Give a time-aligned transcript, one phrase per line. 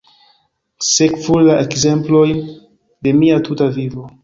[0.91, 2.41] Sekvu la ekzemplojn
[3.09, 4.11] de mia tuta vivo.